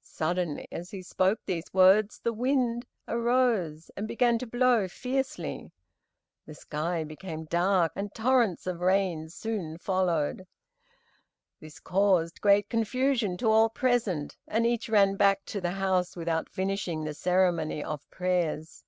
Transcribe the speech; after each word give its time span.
Suddenly, 0.00 0.66
as 0.72 0.90
he 0.90 1.02
spoke 1.02 1.38
these 1.46 1.72
words, 1.72 2.18
the 2.18 2.32
wind 2.32 2.84
arose 3.06 3.92
and 3.96 4.08
began 4.08 4.36
to 4.38 4.46
blow 4.48 4.88
fiercely. 4.88 5.70
The 6.46 6.54
sky 6.56 7.04
became 7.04 7.44
dark, 7.44 7.92
and 7.94 8.12
torrents 8.12 8.66
of 8.66 8.80
rain 8.80 9.28
soon 9.28 9.78
followed. 9.78 10.48
This 11.60 11.78
caused 11.78 12.40
great 12.40 12.68
confusion 12.68 13.36
to 13.36 13.52
all 13.52 13.68
present, 13.68 14.36
and 14.48 14.66
each 14.66 14.88
ran 14.88 15.14
back 15.14 15.44
to 15.44 15.60
the 15.60 15.70
house 15.78 16.16
without 16.16 16.48
finishing 16.48 17.04
the 17.04 17.14
ceremony 17.14 17.84
of 17.84 18.10
prayers. 18.10 18.82